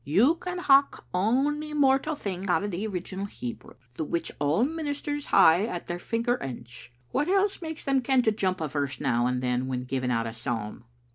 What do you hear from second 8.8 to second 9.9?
now and then when